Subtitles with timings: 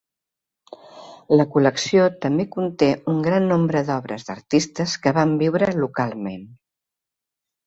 [1.39, 6.51] La col·lecció també conté un gran nombre d'obres d'artistes que van viure localment.